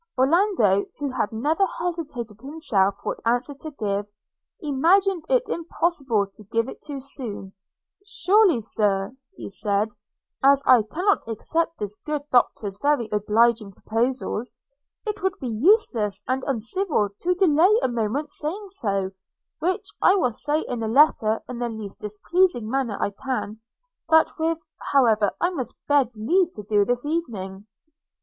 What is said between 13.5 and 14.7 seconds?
proposals,